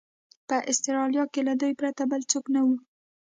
[0.47, 2.67] په اسټرالیا کې له دوی پرته بل څوک نه و.